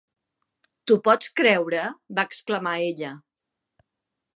[0.91, 1.85] "T"ho pots creure?"
[2.21, 3.17] va exclamar ella.